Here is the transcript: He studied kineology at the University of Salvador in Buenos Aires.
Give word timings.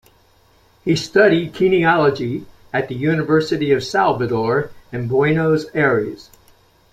He 0.83 0.95
studied 0.95 1.53
kineology 1.53 2.45
at 2.73 2.87
the 2.87 2.95
University 2.95 3.71
of 3.71 3.83
Salvador 3.83 4.71
in 4.91 5.07
Buenos 5.07 5.67
Aires. 5.75 6.31